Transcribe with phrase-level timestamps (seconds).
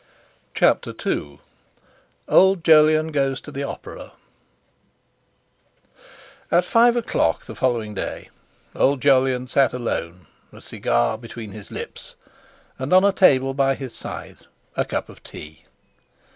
[0.55, 1.41] CHAPTER II
[2.27, 4.13] OLD JOLYON GOES TO THE OPERA
[6.49, 8.31] At five o'clock the following day
[8.75, 12.15] old Jolyon sat alone, a cigar between his lips,
[12.79, 14.37] and on a table by his side
[14.75, 15.65] a cup of tea.